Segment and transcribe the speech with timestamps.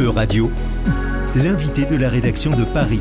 [0.00, 0.50] E-Radio,
[1.36, 3.00] l'invité de la rédaction de Paris,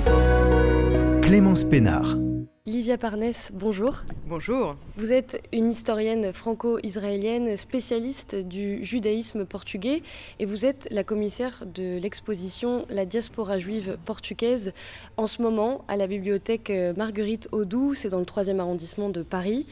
[1.22, 2.18] Clémence Pénard.
[2.66, 4.04] Livia Parnes, bonjour.
[4.28, 4.76] Bonjour.
[4.98, 10.04] Vous êtes une historienne franco-israélienne spécialiste du judaïsme portugais
[10.40, 14.74] et vous êtes la commissaire de l'exposition La diaspora juive portugaise
[15.16, 19.66] en ce moment à la bibliothèque Marguerite Audoux, c'est dans le 3e arrondissement de Paris.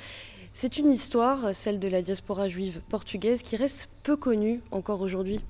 [0.54, 5.42] C'est une histoire, celle de la diaspora juive portugaise, qui reste peu connue encore aujourd'hui.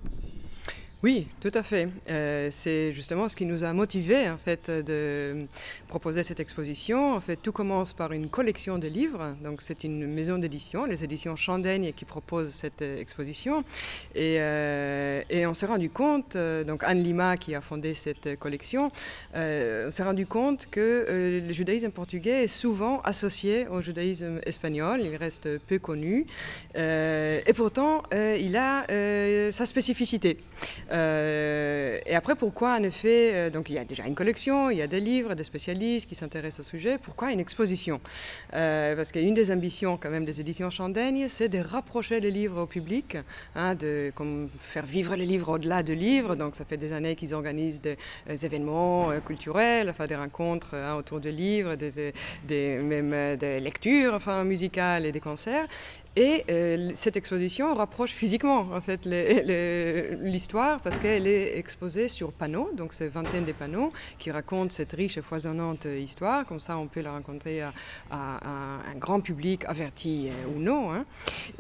[1.02, 1.88] Oui, tout à fait.
[2.10, 5.46] Euh, c'est justement ce qui nous a motivés en fait de
[5.88, 7.14] proposer cette exposition.
[7.14, 9.34] En fait, tout commence par une collection de livres.
[9.42, 13.64] Donc, c'est une maison d'édition, les éditions Chandaigne, qui propose cette euh, exposition.
[14.14, 18.92] Et, euh, et on s'est rendu compte, donc Anne Lima qui a fondé cette collection,
[19.34, 25.02] on s'est rendu compte que le judaïsme portugais est souvent associé au judaïsme espagnol.
[25.02, 26.26] Il reste peu connu,
[26.76, 28.86] et pourtant il a
[29.52, 30.38] sa spécificité.
[30.92, 34.78] Euh, et après, pourquoi en effet, euh, donc il y a déjà une collection, il
[34.78, 38.02] y a des livres, des spécialistes qui s'intéressent au sujet, pourquoi une exposition?
[38.54, 42.64] Euh, Parce qu'une des ambitions quand même des éditions Chandaigne, c'est de rapprocher les livres
[42.64, 43.18] au public,
[43.56, 44.12] hein, de
[44.60, 46.36] faire vivre les livres au-delà de livres.
[46.36, 51.20] Donc ça fait des années qu'ils organisent des, événements culturels, enfin des rencontres hein, autour
[51.20, 55.68] de livres, des, même des lectures enfin, musicales et des concerts.
[56.16, 62.72] Et euh, cette exposition rapproche physiquement en fait l'histoire parce qu'elle est exposée sur panneaux,
[62.74, 66.46] donc c'est vingtaine de panneaux qui racontent cette riche et foisonnante histoire.
[66.48, 67.72] Comme ça, on peut la rencontrer à,
[68.12, 70.92] un grand public averti euh, ou non.
[70.92, 71.06] Hein.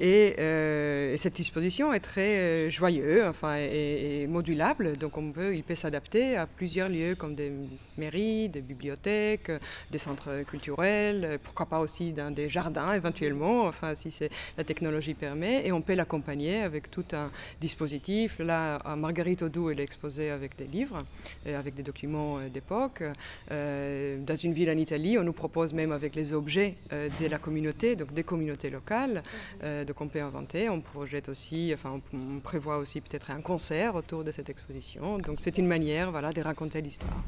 [0.02, 5.75] Euh, et, cette exposition est très joyeuse, enfin, et, modulable, donc on peut, il peut
[5.75, 7.52] s'adapter à plusieurs lieux comme des
[7.97, 9.52] mairies, des bibliothèques,
[9.91, 15.13] des centres culturels, pourquoi pas aussi dans des jardins éventuellement, enfin si c'est la technologie
[15.13, 18.39] permet, et on peut l'accompagner avec tout un dispositif.
[18.39, 21.05] Là, Marguerite Audoux, elle est exposée avec des livres,
[21.45, 23.03] et avec des documents euh, d'époque.
[23.51, 27.28] Euh, dans une ville en Italie, on nous propose même avec les objets euh, de
[27.28, 29.23] la communauté, donc des communautés locales,
[29.61, 30.69] donc on peut inventer.
[30.69, 35.17] On projette aussi, enfin, on prévoit aussi peut-être un concert autour de cette exposition.
[35.19, 37.23] Donc c'est une manière, voilà, de raconter l'histoire.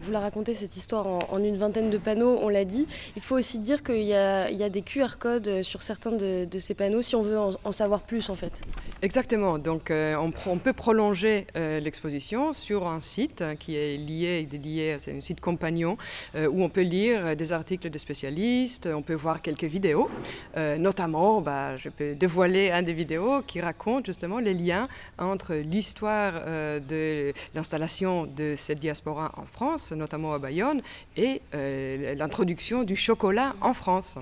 [0.00, 2.86] Vous la racontez cette histoire en, une vingtaine de panneaux, on l'a dit.
[3.16, 6.74] Il faut aussi dire qu'il y, a des QR codes euh, sur certains de, ces
[6.74, 8.52] panneaux si on veut en, savoir plus en fait.
[9.00, 9.58] Exactement.
[9.58, 14.96] Donc euh, on, peut prolonger euh, l'exposition sur un site qui est lié, dédié à
[14.96, 15.96] un site compagnon
[16.34, 20.10] où on peut lire des articles de spécialistes, on peut voir quelques vidéos.
[20.56, 24.88] notamment, bah, je peux dévoiler un des vidéos qui raconte justement les liens
[25.18, 26.32] entre l'histoire
[26.80, 30.82] de l'installation de cette diaspora en France notamment à Bayonne,
[31.16, 34.18] et euh, l'introduction du chocolat en France.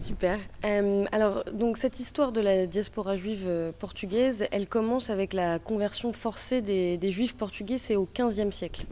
[0.00, 0.38] Super.
[0.64, 5.58] Euh, alors, donc cette histoire de la diaspora juive euh, portugaise, elle commence avec la
[5.58, 8.84] conversion forcée des, des juifs portugais, c'est au XVe siècle.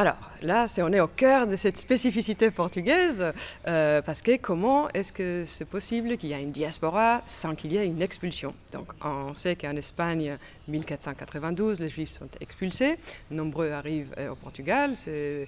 [0.00, 3.22] Alors là, on est au cœur de cette spécificité portugaise,
[3.68, 7.74] euh, parce que comment est-ce que c'est possible qu'il y ait une diaspora sans qu'il
[7.74, 8.54] y ait une expulsion?
[8.72, 10.38] Donc on sait qu'en Espagne,
[10.68, 12.96] 1492, les Juifs sont expulsés,
[13.30, 15.44] nombreux arrivent euh, au Portugal, se,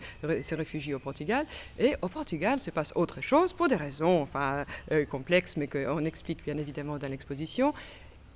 [0.54, 1.46] réfugient au Portugal,
[1.78, 6.44] et au Portugal se passe autre chose pour des raisons euh, complexes, mais qu'on explique
[6.44, 7.72] bien évidemment dans l'exposition.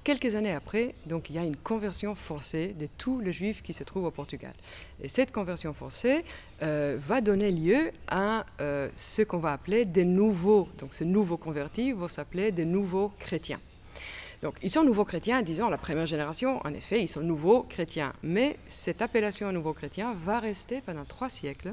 [0.06, 3.72] Quelques années après, donc, il y a une conversion forcée de tous les juifs qui
[3.72, 4.52] se trouvent au Portugal.
[5.02, 6.24] Et cette conversion forcée
[6.62, 11.38] euh, va donner lieu à euh, ce qu'on va appeler des nouveaux, donc ces nouveaux
[11.38, 13.58] convertis vont s'appeler des nouveaux chrétiens.
[14.42, 18.12] Donc, ils sont nouveaux chrétiens, disons, la première génération, en effet, ils sont nouveaux chrétiens.
[18.22, 21.72] Mais cette appellation nouveaux chrétiens va rester pendant trois siècles,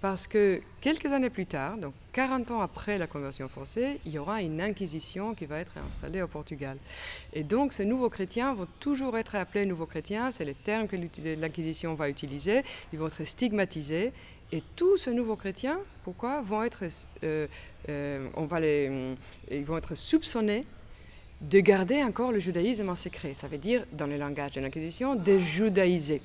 [0.00, 4.18] parce que quelques années plus tard, donc 40 ans après la conversion forcée, il y
[4.18, 6.78] aura une inquisition qui va être installée au Portugal.
[7.34, 10.96] Et donc, ces nouveaux chrétiens vont toujours être appelés nouveaux chrétiens, c'est le terme que
[10.96, 12.62] l'inquisition va utiliser,
[12.92, 14.12] ils vont être stigmatisés.
[14.52, 16.82] Et tous ces nouveaux chrétiens, pourquoi vont être,
[17.22, 17.46] euh,
[17.88, 19.14] euh, on va les,
[19.48, 20.64] ils vont être soupçonnés
[21.40, 23.34] de garder encore le judaïsme en secret.
[23.34, 26.20] Ça veut dire, dans le langage de l'Inquisition, de judaïser.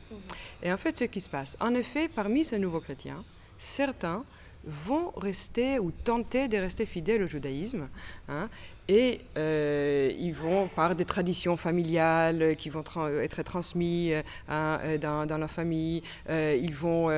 [0.62, 3.24] Et en fait, ce qui se passe, en effet, parmi ces nouveaux chrétiens,
[3.58, 4.26] certains
[4.66, 7.88] vont rester ou tenter de rester fidèles au judaïsme.
[8.28, 8.50] Hein,
[8.88, 12.84] et euh, ils vont, par des traditions familiales qui vont
[13.22, 17.10] être transmises hein, euh, dans, la famille, euh, ils vont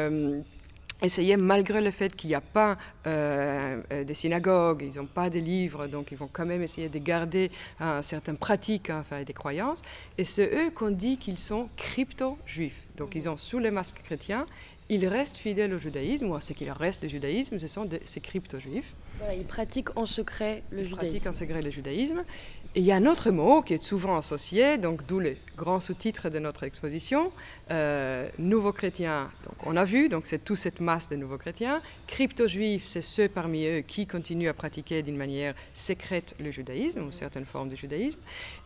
[1.02, 5.30] essayer, malgré le fait qu'il n'y a pas euh, euh, de synagogues, ils n'ont pas
[5.30, 9.34] de livres, donc ils vont quand même essayer de garder hein, certaines pratiques, enfin, des
[9.34, 9.82] croyances.
[10.18, 12.84] Et c'est eux qu'on dit qu'ils sont crypto-juifs.
[12.98, 14.46] Donc ils ont sous les masques chrétiens,
[14.90, 18.22] ils restent fidèles au judaïsme, ou à ce qu'il reste du judaïsme, ce sont ces
[18.22, 18.94] crypto-juifs.
[19.38, 21.08] ils pratiquent en secret le ils judaïsme.
[21.08, 22.24] pratiquent en secret le judaïsme.
[22.75, 26.30] Il y a un autre mot qui est souvent associé, donc d'où le grand sous-titre
[26.30, 27.31] de notre exposition,
[27.72, 29.31] euh, nouveaux chrétiens.
[29.46, 31.81] Donc on a vu, donc c'est toute cette masse de nouveaux chrétiens.
[32.06, 37.12] Crypto-juifs, c'est ceux parmi eux qui continuent à pratiquer d'une manière secrète le judaïsme ou
[37.12, 38.19] certaines formes de judaïsme.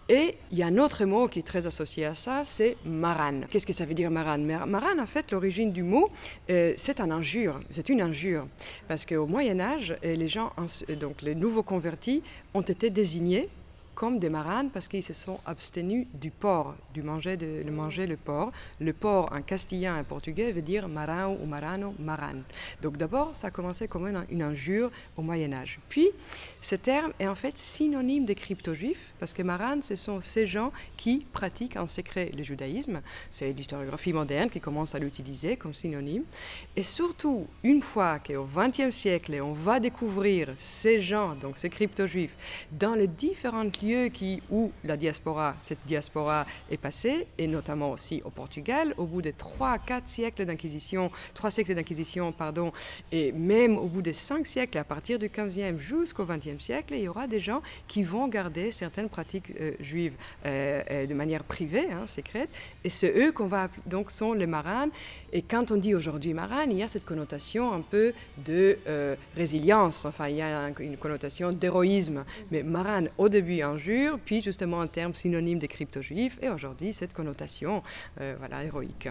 [0.09, 3.41] Et il y a un autre mot qui est très associé à ça, c'est maran.
[3.49, 6.09] Qu'est-ce que ça veut dire maran Maran, en fait, l'origine du mot,
[6.49, 7.61] euh, c'est un injure.
[7.73, 8.45] C'est une injure.
[8.89, 10.51] Parce qu'au Moyen-Âge, les gens,
[10.99, 13.47] donc les nouveaux convertis, ont été désignés
[13.95, 18.17] comme des maranes parce qu'ils se sont abstenus du porc, du manger, de, manger le
[18.17, 18.51] porc.
[18.79, 22.41] Le porc en castillan et portugais veut dire maran ou marano, maran.
[22.81, 25.79] Donc d'abord, ça a commencé comme une, injure au Moyen Âge.
[25.89, 26.09] Puis,
[26.61, 30.71] ce terme est en fait synonyme de crypto-juifs parce que maran, ce sont ces gens
[30.97, 33.01] qui pratiquent en secret le judaïsme.
[33.31, 36.23] C'est l'historiographie moderne qui commence à l'utiliser comme synonyme.
[36.75, 42.35] Et surtout, une fois qu'au XXe siècle, on va découvrir ces gens, donc ces crypto-juifs,
[42.71, 48.21] dans les différentes lieux qui, où la diaspora, cette diaspora est passée, et notamment aussi
[48.25, 52.71] au Portugal, au bout de trois, quatre siècles d'inquisition, trois siècles d'inquisition, pardon,
[53.11, 57.01] et même au bout de cinq siècles, à partir du 15e jusqu'au 20e siècle, il
[57.01, 60.13] y aura des gens qui vont garder certaines pratiques euh, juives
[60.45, 62.49] euh, euh, de manière privée, hein, secrète,
[62.83, 64.91] et c'est eux qu'on va donc sont les maranes.
[65.33, 68.77] Et quand on dit aujourd'hui marane, il y a cette connotation un peu de
[69.35, 72.25] résilience, enfin il y a une connotation d'héroïsme.
[72.51, 73.61] Mais marane, au début,
[74.25, 77.83] puis justement un terme synonyme des crypto-juifs, et aujourd'hui cette connotation
[78.19, 79.09] euh, voilà, héroïque.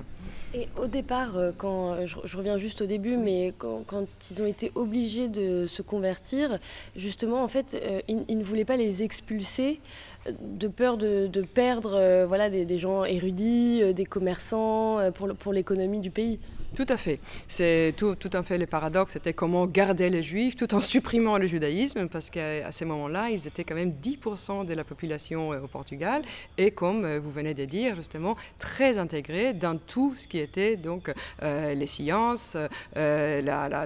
[0.55, 3.85] Et au départ, euh, quand euh, je, reviens juste au début, mais quand,
[4.31, 6.59] ils ont été obligés de se convertir,
[6.97, 9.81] justement, en fait, ils, ne voulaient pas les expulser
[10.29, 16.39] de peur de, perdre voilà, des, gens érudits, des commerçants pour, pour l'économie du pays.
[16.77, 17.19] Tout à fait.
[17.49, 21.49] C'est tout, à fait le paradoxe, c'était comment garder les juifs tout en supprimant le
[21.49, 25.67] judaïsme, parce qu'à ce moment-là, ils étaient quand même 10% de la population euh, au
[25.67, 26.23] Portugal,
[26.59, 30.77] et comme euh, vous venez de dire, justement, très intégrés dans tout ce qui était
[30.77, 31.13] donc
[31.43, 32.57] euh, les sciences,
[32.95, 33.79] l'art,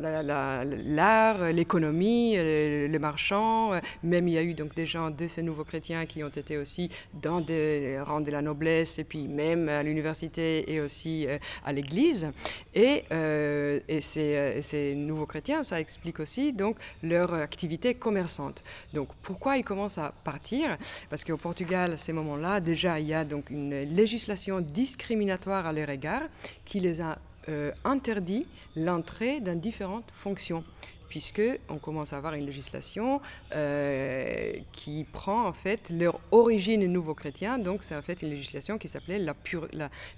[1.53, 3.81] l'économie, les marchands.
[4.03, 6.59] Même il y a eu donc des gens de ces nouveaux chrétiens qui ont été
[6.59, 11.27] aussi dans des rangs de la noblesse, et puis même à l'université et aussi
[11.65, 12.29] à l'église.
[12.75, 18.65] Et, euh, euh, ces, nouveaux chrétiens, ça explique aussi donc leur activité commerçante.
[18.93, 20.77] Donc pourquoi ils commencent à partir?
[21.09, 25.73] Parce qu'au Portugal, à ces moments-là, déjà, il y a donc une législation discriminatoire à
[25.73, 26.23] leur égard
[26.65, 27.19] qui les a
[27.49, 30.65] euh, interdit l'entrée dans différentes fonctions
[31.09, 33.21] puisque on commence à avoir une législation
[33.55, 37.59] euh, qui prend en fait leur origine nouveau-chrétien.
[37.59, 39.35] Donc c'est en fait une législation qui s'appelait la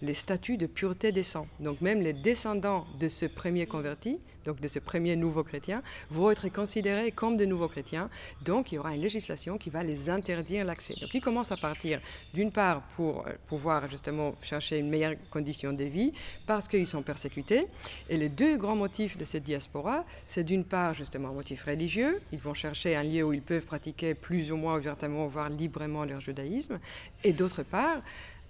[0.03, 1.49] les statuts de pureté des sangs.
[1.61, 6.31] Donc même les descendants de ce premier converti donc de ce premier nouveau chrétien, vont
[6.31, 8.09] être considérés comme de nouveaux chrétiens.
[8.43, 10.95] Donc il y aura une législation qui va les interdire l'accès.
[11.01, 12.01] Donc ils commencent à partir
[12.33, 16.13] d'une part pour euh, pouvoir justement chercher une meilleure condition de vie,
[16.47, 17.67] parce qu'ils sont persécutés.
[18.09, 22.21] Et les deux grands motifs de cette diaspora, c'est d'une part justement un motif religieux.
[22.33, 26.05] Ils vont chercher un lieu où ils peuvent pratiquer plus ou moins ouvertement, voire librement
[26.05, 26.79] leur judaïsme.
[27.25, 28.03] Et d'autre part,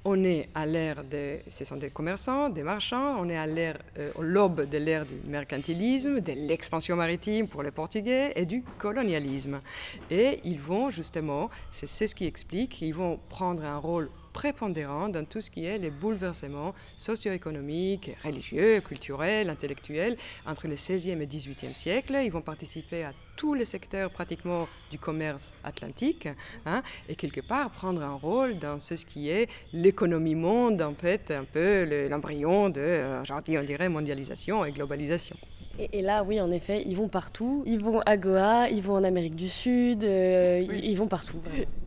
[0.08, 3.76] on est à l'ère des, ce sont des commerçants, des marchands, on est à l'ère,
[3.98, 8.62] euh, au lobe de l'ère du mercantilisme, de l'expansion maritime pour les Portugais et du
[8.78, 9.60] colonialisme.
[10.08, 15.24] Et ils vont justement, c'est ce qui explique, ils vont prendre un rôle prépondérant dans
[15.24, 21.74] tout ce qui est les bouleversements socio-économiques, religieux, culturels, intellectuels entre le 16e et 18e
[21.74, 22.14] siècle.
[22.22, 26.28] Ils vont participer à tous les secteurs pratiquement du commerce atlantique
[26.66, 31.30] hein, et quelque part prendre un rôle dans ce qui est l'économie monde, en fait,
[31.30, 35.36] un peu l'embryon de, euh, on dirait, mondialisation et globalisation.
[35.78, 37.62] Et, là, oui, en effet, ils vont partout.
[37.66, 41.40] Ils vont à Goa, ils vont en Amérique du Sud, euh, ils, vont partout.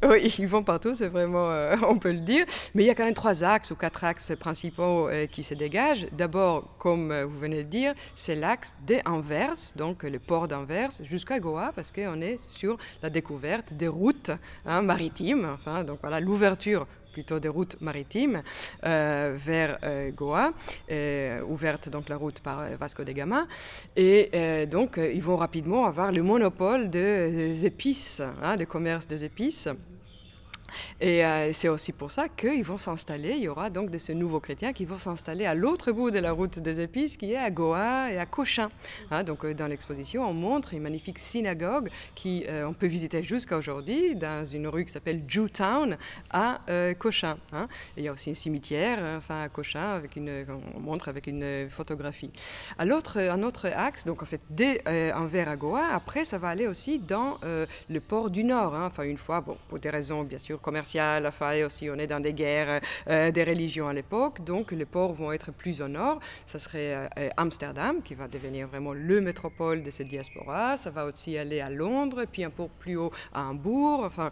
[0.07, 2.45] Oui, ils vont partout, c'est vraiment, euh, on peut le dire.
[2.73, 5.53] Mais il y a quand même trois axes ou quatre axes principaux euh, qui se
[5.53, 6.07] dégagent.
[6.11, 11.71] D'abord, comme vous venez de dire, c'est l'axe d'Anvers, donc le port d'Anvers, jusqu'à Goa,
[11.75, 14.31] parce qu'on est sur la découverte des routes
[14.65, 15.49] hein, maritimes.
[15.53, 16.85] Enfin, donc voilà, l'ouverture
[17.19, 18.41] plutôt des routes maritimes
[18.85, 20.53] euh, vers euh, Goa,
[20.89, 23.45] euh, ouverte donc la route par Vasco de Gama.
[23.97, 29.67] Et donc, ils vont rapidement avoir le monopole des épices, hein, des commerces des épices.
[31.01, 34.13] Et euh, c'est aussi pour ça qu'ils vont s'installer, il y aura donc de ces
[34.13, 37.37] nouveaux chrétiens qui vont s'installer à l'autre bout de la route des épices, qui est
[37.37, 38.69] à Goa et à Cochin.
[39.11, 43.23] Hein, donc euh, dans l'exposition, on montre une magnifique synagogue qui euh, on peut visiter
[43.23, 45.97] jusqu'à aujourd'hui dans une rue qui s'appelle Jewtown
[46.29, 46.59] à
[46.97, 47.37] Cochin.
[47.53, 47.67] Hein.
[47.97, 50.45] il y a aussi un cimetière, enfin à Cochin, avec une,
[50.75, 52.31] on montre avec une photographie.
[52.77, 54.81] À l'autre, un autre axe, donc en fait dès
[55.13, 58.75] Anvers à Goa, après ça va aller aussi dans le port du Nord.
[58.75, 58.87] Hein.
[58.87, 62.19] enfin une fois, bon, pour des raisons bien sûr commercial, enfin, aussi on est dans
[62.19, 66.19] des guerres euh, des religions à l'époque, donc les ports vont être plus au nord.
[66.45, 70.77] Ça serait euh, euh, Amsterdam, qui va devenir vraiment le métropole de cette diaspora.
[70.77, 74.03] Ça va aussi aller à Londres, puis un peu plus haut à Hambourg.
[74.03, 74.31] Enfin,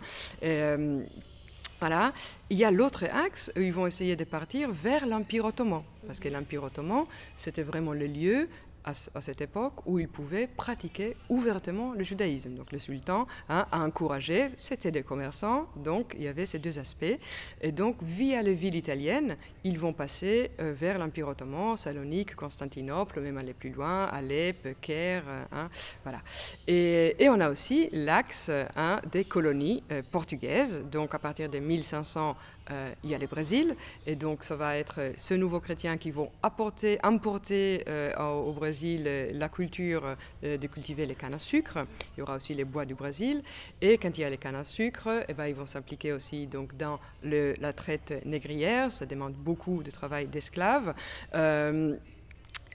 [1.79, 2.12] voilà.
[2.50, 6.27] Il y a l'autre axe, ils vont essayer de partir vers l'Empire ottoman, parce que
[6.27, 7.05] l'Empire ottoman,
[7.36, 8.50] c'était vraiment le lieu
[8.88, 12.56] à, cette époque où ils pouvaient pratiquer ouvertement le judaïsme.
[12.56, 16.79] Donc le sultan hein, a encouragé, c'était des commerçants, donc il y avait ces deux
[16.79, 17.20] aspects.
[17.62, 23.20] Et donc via les villes italiennes, ils vont passer euh, vers l'Empire ottoman, Salonique, Constantinople,
[23.20, 25.70] même aller plus loin, Alep, Caire, hein,
[26.03, 26.22] voilà.
[26.67, 30.82] Et, on a aussi l'axe hein, des colonies euh, portugaises.
[30.89, 32.38] Donc à partir de 1500
[32.71, 35.97] euh, il y a le Brésil, et donc ça va être euh, ce nouveau chrétien
[35.97, 41.86] qui vont apporter, importer euh, au, Brésil la culture de cultiver les cannes à sucre.
[42.15, 43.43] Il y aura aussi les bois du Brésil,
[43.81, 46.47] et quand il y a les cannes à sucre, eh ben, ils vont s'impliquer aussi
[46.47, 50.93] donc, dans la traite négrière, ça demande beaucoup de travail d'esclaves.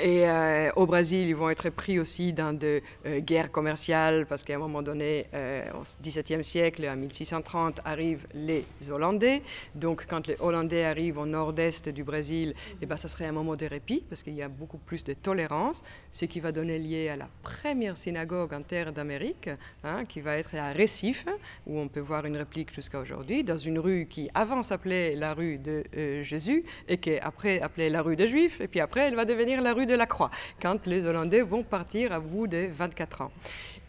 [0.00, 4.42] Et euh, au Brésil, ils vont être pris aussi dans de euh, guerres commerciales parce
[4.42, 9.42] qu'à un moment donné, euh, au XVIIe siècle, en 1630, arrivent les Hollandais.
[9.74, 13.54] Donc, quand les Hollandais arrivent au nord-est du Brésil, eh ben, ça serait un moment
[13.54, 17.10] de répit parce qu'il y a beaucoup plus de tolérance, ce qui va donner lieu
[17.10, 19.50] à la première synagogue en terre d'Amérique,
[19.84, 21.26] hein, qui va être à Recife,
[21.66, 25.34] où on peut voir une réplique jusqu'à aujourd'hui, dans une rue qui avant s'appelait la
[25.34, 25.84] rue de
[26.22, 29.60] Jésus et qui après appelée la rue des Juifs, et puis après elle va devenir
[29.60, 33.32] la rue de la Croix, quand les Hollandais vont partir à bout de 24 ans.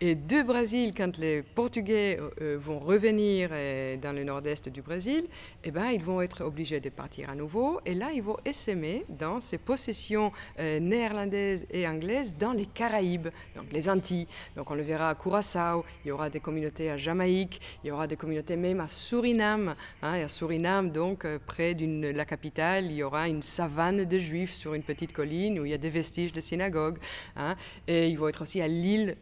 [0.06, 4.82] Et de Brésil, quand les Portugais euh, euh, vont revenir euh, dans le nord-est du
[4.82, 5.28] Brésil,
[5.64, 7.80] eh ben, ils vont être obligés de partir à nouveau.
[7.86, 13.72] Et là, ils vont essaimer dans ces possessions néerlandaises et anglaises dans les Caraïbes, donc
[13.72, 14.28] les Antilles.
[14.58, 17.92] Donc on le verra à Curaçao, il y aura des communautés à Jamaïque, il y
[17.92, 19.76] aura des communautés même à Suriname.
[20.02, 24.20] Hein, et à Suriname, donc près de la capitale, il y aura une savane de
[24.20, 26.98] juifs sur une petite colline où il y a des vestiges de synagogues.
[27.38, 27.56] Hein.
[27.88, 29.16] et ils vont être aussi à l'île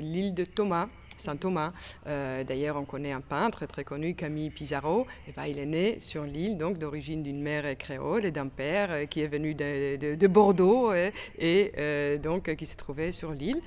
[0.00, 0.88] l'île de Thomas.
[1.16, 1.72] Saint Thomas.
[2.06, 5.06] Euh, d'ailleurs, on connaît un peintre très connu, Camille Pizarro.
[5.26, 8.48] Et eh ben, il est né sur l'île, donc d'origine d'une mère créole et d'un
[8.48, 13.60] père euh, qui est venu de, Bordeaux et, euh, donc qui s'est trouvé sur l'île.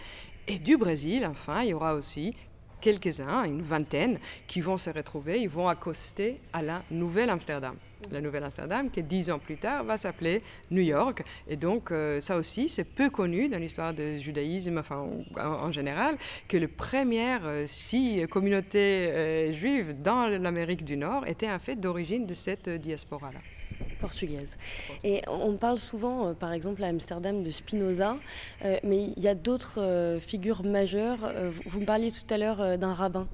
[0.47, 2.35] Et du Brésil, enfin, il y aura aussi
[2.81, 7.75] quelques-uns, une vingtaine, qui vont se retrouver, ils vont accoster à la Nouvelle-Amsterdam
[8.11, 11.23] la Nouvelle-Amsterdam, qui dix ans plus tard va s'appeler New York.
[11.47, 16.17] Et donc, euh, ça aussi, c'est peu connu dans l'histoire du judaïsme, enfin, en, général,
[16.47, 21.75] que les premières euh, six communautés euh, juives dans l'Amérique du Nord étaient en fait
[21.75, 23.39] d'origine de cette diaspora-là
[23.99, 24.57] portugaise.
[25.03, 28.17] Et on parle souvent, par exemple à Amsterdam, de Spinoza,
[28.63, 31.31] mais il y a d'autres figures majeures.
[31.65, 33.27] vous me parliez tout à l'heure d'un rabbin.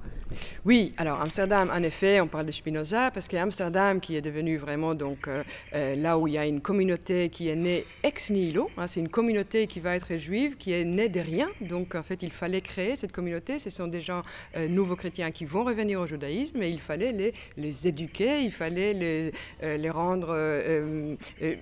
[0.64, 4.94] Oui, alors Amsterdam, en effet, on parle de Spinoza parce qu'Amsterdam, qui est devenu vraiment
[4.94, 5.42] donc euh,
[5.74, 9.00] euh, là où il y a une communauté qui est née ex nihilo, hein, c'est
[9.00, 11.48] une communauté qui va être juive, qui est née de rien.
[11.60, 13.58] Donc en fait, il fallait créer cette communauté.
[13.58, 14.22] Ce sont des gens
[14.56, 18.52] euh, nouveaux chrétiens qui vont revenir au judaïsme et il fallait les, les éduquer, il
[18.52, 20.34] fallait les, les rendre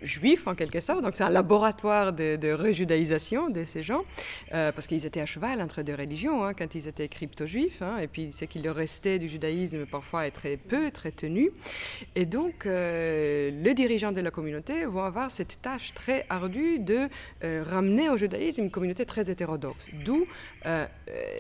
[0.03, 1.03] juifs en quelque sorte.
[1.03, 4.05] Donc c'est un laboratoire de, de rejudaïsation de ces gens
[4.51, 7.83] parce qu'ils étaient à cheval entre deux religions hein, quand ils étaient crypto-juifs.
[7.83, 11.51] Hein, et puis c'est qu'il leur restait du judaïsme parfois est très peu, très tenu.
[12.15, 17.09] Et donc, euh, les dirigeants de la communauté vont avoir cette tâche très ardue de
[17.45, 19.89] euh, ramener au judaïsme une communauté très hétérodoxe.
[20.05, 20.27] D'où
[20.67, 20.87] euh,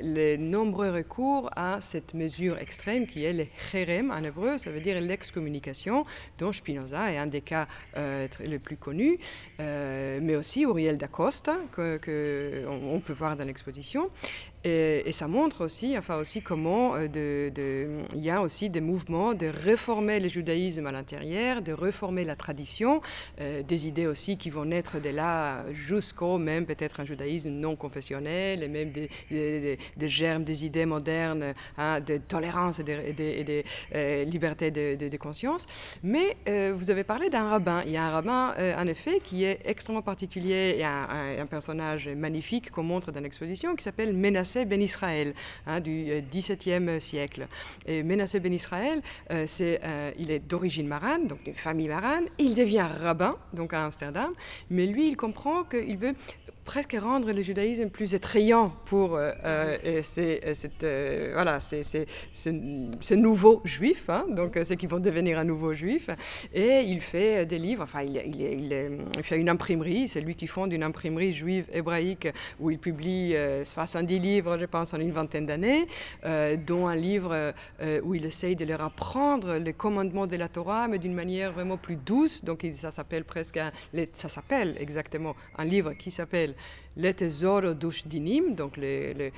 [0.01, 4.81] les nombreux recours à cette mesure extrême qui est le cherem en hébreu, ça veut
[4.81, 6.07] dire l'excommunication,
[6.39, 9.19] dont Spinoza est un des cas les plus connus,
[9.59, 14.11] mais aussi Uriel da Costa, que on peut voir dans l'exposition.
[14.65, 19.35] Et, ça montre aussi, enfin aussi comment euh, de, il y a aussi des mouvements
[19.35, 23.03] de réformer le judaïsme à l'intérieur, de réformer la tradition,
[23.41, 27.77] euh, des idées aussi qui vont naître de là jusqu'au même peut-être un judaïsme non
[27.77, 33.65] confessionnel et même des, germes des idées modernes hein, de tolérance et
[33.95, 35.67] euh, libertés de, conscience.
[36.03, 36.37] Mais
[36.73, 37.83] vous avez parlé d'un rabbin.
[37.87, 41.07] Il y a un rabbin en effet qui est extrêmement particulier et un,
[41.39, 45.35] un, personnage magnifique qu'on montre dans l'exposition qui s'appelle Menace Menassé ben Israël
[45.67, 47.49] hein, du XVIIe siècle.
[47.87, 49.01] Et Menassé ben Israël,
[49.47, 49.81] c'est,
[50.19, 52.25] il est d'origine marane, donc d'une famille marane.
[52.39, 54.33] Il devient rabbin, donc à Amsterdam,
[54.71, 56.15] mais lui, il comprend qu'il veut
[56.65, 60.41] presque rendre le judaïsme plus attrayant pour euh, euh, ces,
[60.85, 61.37] euh,
[63.17, 66.11] nouveaux juifs, donc ceux qui vont devenir un nouveau juif.
[66.55, 70.47] Et il fait des livres, enfin, il, il, il, fait une imprimerie, c'est lui qui
[70.47, 72.29] fonde une imprimerie juive hébraïque
[72.61, 75.87] où il publie 70 livres, je pense, en une vingtaine d'années,
[76.67, 77.53] dont un livre
[78.03, 81.77] où il essaye de leur apprendre les commandements de la Torah, mais d'une manière vraiment
[81.77, 82.45] plus douce.
[82.45, 83.59] Donc ça s'appelle presque,
[84.13, 86.52] ça s'appelle exactement un livre qui s'appelle
[86.97, 87.75] les Tesoro
[88.07, 89.33] Dinim, donc les,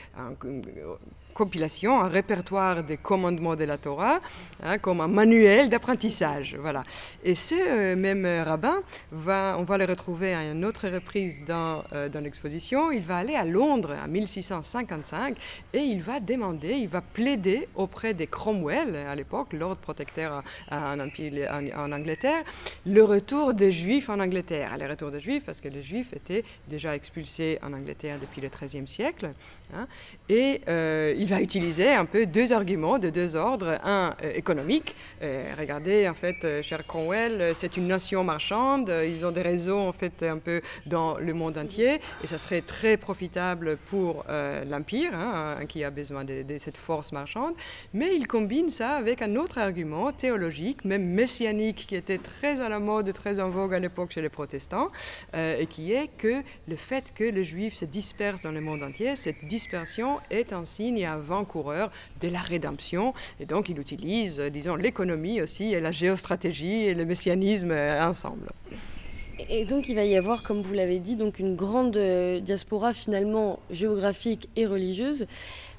[1.35, 4.21] compilation, un répertoire des commandements de la Torah,
[4.63, 6.57] hein, comme un manuel d'apprentissage.
[6.61, 6.85] Voilà.
[7.23, 11.85] Et ce euh, même rabbin, va, on va le retrouver à une autre reprise dans,
[11.93, 12.91] euh, dans l'exposition.
[12.91, 15.37] Il va aller à Londres en 1655
[15.73, 21.01] et il va demander, il va plaider auprès des Cromwell, à l'époque, l'ordre protecteur en,
[21.01, 22.45] Angleterre,
[22.87, 24.77] le retour des Juifs en Angleterre.
[24.79, 28.49] Le retour des Juifs parce que les Juifs étaient déjà expulsés en Angleterre depuis le
[28.49, 29.31] XIIIe siècle.
[29.75, 29.87] Hein,
[30.29, 33.79] et euh, il va utiliser un peu deux arguments de deux ordres.
[33.83, 34.95] Un euh, économique.
[35.23, 38.93] Euh, regardez, en fait, euh, cher Cromwell, c'est une nation marchande.
[39.07, 42.03] Ils ont des réseaux, en fait, un peu dans le monde entier.
[42.23, 44.25] Et ça serait très profitable pour
[44.69, 47.55] l'Empire, hein, qui a besoin de, cette force marchande.
[47.95, 52.69] Mais il combine ça avec un autre argument théologique, même messianique, qui était très à
[52.69, 54.91] la mode, très en vogue à l'époque chez les protestants,
[55.35, 59.17] et qui est que le fait que les juifs se dispersent dans le monde entier,
[59.17, 61.91] cette dispersion est un signe avant-coureur
[62.21, 63.15] de la rédemption.
[63.41, 68.51] Et donc, il utilise, disons, l'économie aussi et la géostratégie et le messianisme ensemble.
[69.49, 72.93] Et donc il va y avoir, comme vous l'avez dit, donc une grande euh, diaspora
[72.93, 75.27] finalement géographique et religieuse,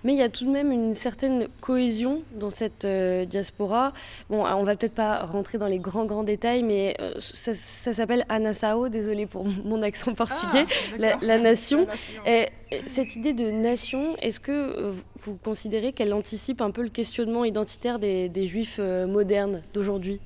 [0.04, 3.94] mais il y a tout de même une certaine cohésion dans cette euh, diaspora.
[4.30, 7.94] Bon, on va peut-être pas rentrer dans les grands grands détails, mais euh, ça, ça
[7.94, 11.80] s'appelle Anassao, désolé pour mon accent portugais, ah, la, la, nation.
[11.80, 12.26] La nation.
[12.26, 12.48] Et,
[12.88, 18.00] cette idée de nation, est-ce que vous considérez qu'elle anticipe un peu le questionnement identitaire
[18.00, 20.20] des, des juifs modernes d'aujourd'hui?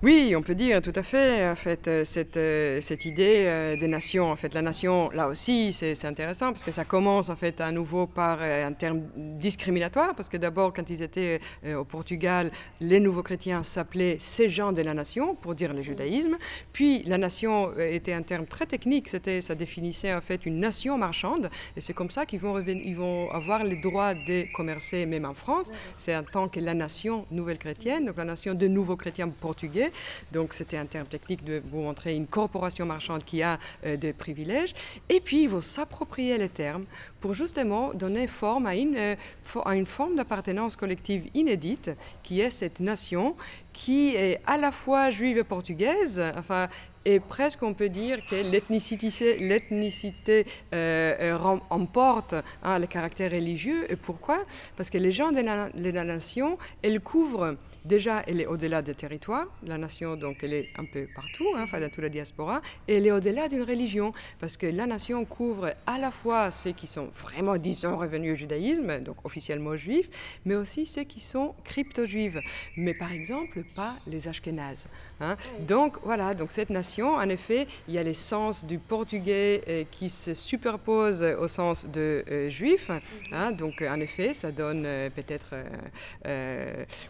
[0.00, 1.48] Oui, on peut dire tout à fait.
[1.50, 5.26] En fait, euh, cette, euh, cette idée euh, des nations, en fait, la nation, là
[5.26, 10.14] aussi, c'est intéressant parce que ça commence en fait à nouveau par un terme discriminatoire,
[10.14, 11.40] parce que d'abord, quand ils étaient
[11.76, 16.36] au Portugal, les nouveaux chrétiens s'appelaient ces gens de la nation pour dire le judaïsme.
[16.72, 19.08] Puis la nation était un terme très technique.
[19.08, 22.96] C'était, ça définissait en fait une nation marchande, et c'est comme ça qu'ils vont ils
[22.96, 25.72] vont avoir le droit de commercer même en France.
[25.96, 29.87] C'est en tant que la nation nouvelle chrétienne, donc la nation de nouveaux chrétiens portugais
[30.32, 34.12] donc c'était un terme technique de vous montrer une corporation marchande qui a euh, des
[34.12, 34.74] privilèges.
[35.08, 36.84] Et puis il faut s'approprier les termes
[37.20, 39.16] pour justement donner forme à une, euh,
[39.64, 41.90] à une forme d'appartenance collective inédite
[42.22, 43.34] qui est cette nation
[43.72, 46.68] qui est à la fois juive et portugaise, enfin,
[47.04, 51.38] et presque on peut dire que l'ethnicité, euh
[51.70, 53.90] emporte hein, le caractère religieux.
[53.90, 54.44] Et pourquoi?
[54.76, 57.56] Parce que les gens de la, de la nation, elles couvrent
[57.88, 59.46] Déjà, elle est au-delà des territoires.
[59.62, 62.60] La nation, donc, elle est un peu partout, hein, enfin, dans toute la diaspora.
[62.86, 66.72] Et elle est au-delà d'une religion, parce que la nation couvre à la fois ceux
[66.72, 70.10] qui sont vraiment, disons, revenus au judaïsme, donc officiellement juifs,
[70.44, 72.36] mais aussi ceux qui sont crypto-juifs.
[72.76, 74.86] Mais par exemple, pas les Ashkénazes.
[75.20, 75.36] Hein.
[75.60, 80.10] Donc, voilà, donc cette nation, en effet, il y a l'essence du portugais euh, qui
[80.10, 82.90] se superpose au sens de euh, juif.
[83.32, 83.52] Hein.
[83.52, 85.54] Donc, en effet, ça donne euh, peut-être,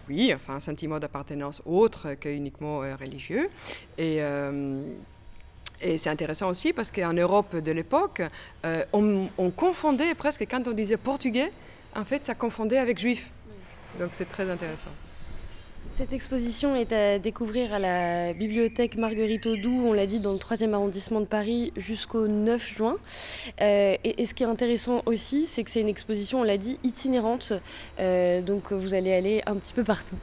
[0.08, 3.48] oui, enfin, un sentiment d'appartenance autre que uniquement religieux.
[3.96, 4.22] Et,
[5.80, 8.22] et c'est intéressant aussi parce qu'en Europe de l'époque,
[8.64, 11.52] euh, on, on, confondait presque, quand on disait portugais,
[11.94, 13.30] en fait, ça confondait avec juif.
[13.98, 14.90] Donc c'est très intéressant.
[15.98, 20.38] Cette exposition est à découvrir à la bibliothèque Marguerite Audoux, on l'a dit, dans le
[20.38, 22.98] 3e arrondissement de Paris jusqu'au 9 juin.
[23.60, 26.56] Euh, et, et, ce qui est intéressant aussi, c'est que c'est une exposition, on l'a
[26.56, 27.52] dit, itinérante.
[27.98, 30.14] Euh, donc vous allez aller un petit peu partout.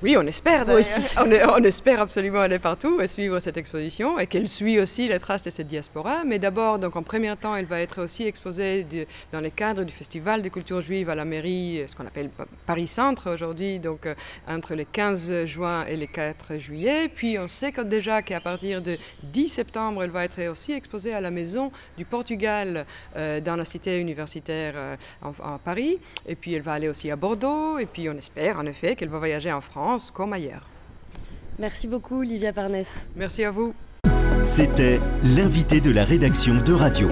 [0.00, 0.66] Oui, on espère.
[1.16, 5.18] On, on, espère absolument aller partout et suivre cette exposition et qu'elle suit aussi les
[5.18, 6.22] traces de cette diaspora.
[6.24, 9.82] Mais d'abord, donc en premier temps, elle va être aussi exposée de, dans le cadre
[9.82, 12.30] du Festival de culture juive à la mairie, ce qu'on appelle
[12.66, 14.14] Paris Centre aujourd'hui, donc euh,
[14.46, 17.08] entre le 15 juin et le 4 juillet.
[17.08, 21.12] Puis on sait que déjà qu'à partir de 10 septembre, elle va être aussi exposée
[21.12, 25.98] à la Maison du Portugal euh, dans la cité universitaire euh, en, en Paris.
[26.26, 27.78] Et puis elle va aller aussi à Bordeaux.
[27.78, 30.66] Et puis on espère en effet qu'elle va voyager en France comme ailleurs.
[31.58, 32.88] Merci beaucoup, Olivia Parnès.
[33.16, 33.74] Merci à vous.
[34.44, 35.00] C'était
[35.36, 37.10] l'invité de la rédaction de Radio.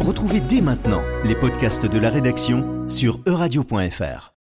[0.00, 4.33] Retrouvez dès maintenant les podcasts de la rédaction sur euradio.fr.